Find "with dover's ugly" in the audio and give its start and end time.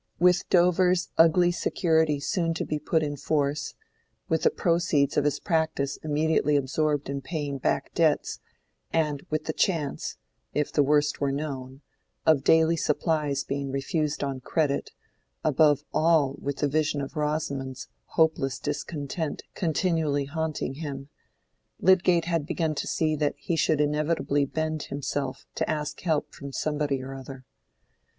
0.17-1.51